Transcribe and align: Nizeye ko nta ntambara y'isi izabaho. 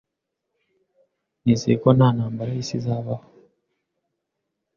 Nizeye 1.41 1.75
ko 1.83 1.89
nta 1.97 2.07
ntambara 2.15 2.49
y'isi 2.53 2.75
izabaho. 2.79 3.25